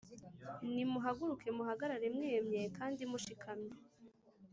[0.73, 3.71] Nimuhaguruke muhagarare mwemye kandi mushikamye